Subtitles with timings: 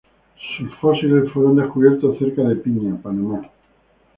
[0.57, 3.47] Sus fósiles fueron descubiertos cerca de Piña, Panamá.